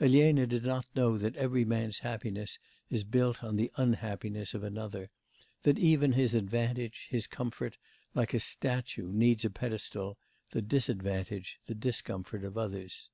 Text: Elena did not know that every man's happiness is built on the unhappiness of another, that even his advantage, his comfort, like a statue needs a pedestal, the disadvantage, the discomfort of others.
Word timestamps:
Elena 0.00 0.44
did 0.44 0.64
not 0.64 0.86
know 0.96 1.16
that 1.16 1.36
every 1.36 1.64
man's 1.64 2.00
happiness 2.00 2.58
is 2.90 3.04
built 3.04 3.44
on 3.44 3.54
the 3.54 3.70
unhappiness 3.76 4.52
of 4.52 4.64
another, 4.64 5.06
that 5.62 5.78
even 5.78 6.14
his 6.14 6.34
advantage, 6.34 7.06
his 7.10 7.28
comfort, 7.28 7.76
like 8.12 8.34
a 8.34 8.40
statue 8.40 9.12
needs 9.12 9.44
a 9.44 9.50
pedestal, 9.50 10.16
the 10.50 10.60
disadvantage, 10.62 11.60
the 11.66 11.76
discomfort 11.76 12.42
of 12.42 12.58
others. 12.58 13.08